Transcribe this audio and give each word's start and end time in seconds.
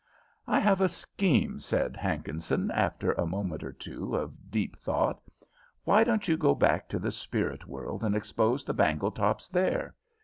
"I 0.47 0.59
have 0.59 0.81
a 0.81 0.89
scheme," 0.89 1.59
said 1.59 1.95
Hankinson, 1.95 2.71
after 2.71 3.11
a 3.11 3.27
moment 3.27 3.63
or 3.63 3.71
two 3.71 4.15
of 4.15 4.49
deep 4.49 4.75
thought. 4.75 5.21
"Why 5.83 6.03
don't 6.03 6.27
you 6.27 6.37
go 6.37 6.55
back 6.55 6.89
to 6.89 6.97
the 6.97 7.11
spirit 7.11 7.67
world 7.67 8.03
and 8.03 8.15
expose 8.15 8.63
the 8.65 8.73
Bangletops 8.73 9.47
there? 9.47 9.93